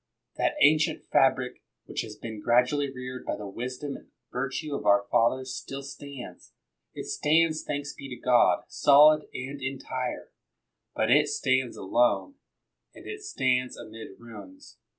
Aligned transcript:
That 0.35 0.55
ancient 0.63 1.03
fabric 1.11 1.61
which 1.85 2.01
has 2.01 2.15
been 2.15 2.41
gra 2.41 2.63
dually 2.63 2.91
reared 2.91 3.23
by 3.23 3.35
the 3.35 3.45
wisdom 3.45 3.95
and 3.95 4.09
virtue 4.31 4.73
of 4.73 4.83
our 4.87 5.05
fathers 5.11 5.53
still 5.55 5.83
stands. 5.83 6.53
It 6.95 7.05
stands, 7.05 7.63
thanks 7.63 7.93
be 7.93 8.09
to 8.09 8.15
God! 8.19 8.63
solid 8.67 9.27
and 9.31 9.61
entire; 9.61 10.31
but 10.95 11.11
it 11.11 11.27
stands 11.27 11.77
alone, 11.77 12.33
and 12.95 13.05
it 13.05 13.21
stands 13.21 13.77
amid 13.77 14.19
ruins. 14.19 14.79